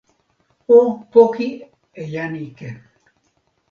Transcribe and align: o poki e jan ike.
o 0.77 0.79
poki 1.11 1.49
e 2.01 2.03
jan 2.11 2.33
ike. 2.47 2.69